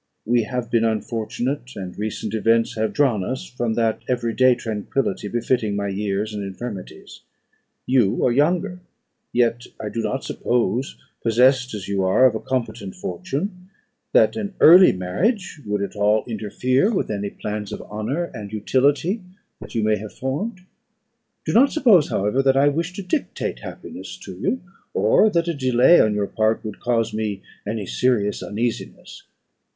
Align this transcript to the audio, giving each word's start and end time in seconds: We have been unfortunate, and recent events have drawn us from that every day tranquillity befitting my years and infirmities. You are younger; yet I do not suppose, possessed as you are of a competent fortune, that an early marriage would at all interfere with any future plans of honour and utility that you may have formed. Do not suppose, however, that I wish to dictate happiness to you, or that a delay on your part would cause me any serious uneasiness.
We 0.25 0.41
have 0.45 0.71
been 0.71 0.83
unfortunate, 0.83 1.75
and 1.75 1.95
recent 1.95 2.33
events 2.33 2.73
have 2.75 2.91
drawn 2.91 3.23
us 3.23 3.45
from 3.47 3.75
that 3.75 4.01
every 4.09 4.33
day 4.33 4.55
tranquillity 4.55 5.27
befitting 5.27 5.75
my 5.75 5.89
years 5.89 6.33
and 6.33 6.43
infirmities. 6.43 7.21
You 7.85 8.25
are 8.25 8.31
younger; 8.31 8.79
yet 9.31 9.67
I 9.79 9.89
do 9.89 10.01
not 10.01 10.23
suppose, 10.23 10.97
possessed 11.21 11.75
as 11.75 11.87
you 11.87 12.01
are 12.03 12.25
of 12.25 12.33
a 12.33 12.39
competent 12.39 12.95
fortune, 12.95 13.69
that 14.11 14.35
an 14.35 14.55
early 14.59 14.91
marriage 14.91 15.61
would 15.67 15.83
at 15.83 15.95
all 15.95 16.23
interfere 16.25 16.91
with 16.91 17.11
any 17.11 17.29
future 17.29 17.37
plans 17.39 17.71
of 17.71 17.83
honour 17.83 18.23
and 18.33 18.51
utility 18.51 19.21
that 19.59 19.75
you 19.75 19.83
may 19.83 19.97
have 19.97 20.13
formed. 20.13 20.61
Do 21.45 21.53
not 21.53 21.71
suppose, 21.71 22.09
however, 22.09 22.41
that 22.41 22.57
I 22.57 22.69
wish 22.69 22.91
to 22.93 23.03
dictate 23.03 23.59
happiness 23.59 24.17
to 24.23 24.33
you, 24.35 24.61
or 24.95 25.29
that 25.29 25.47
a 25.47 25.53
delay 25.53 25.99
on 26.01 26.15
your 26.15 26.25
part 26.25 26.65
would 26.65 26.79
cause 26.79 27.13
me 27.13 27.43
any 27.67 27.85
serious 27.85 28.41
uneasiness. 28.41 29.27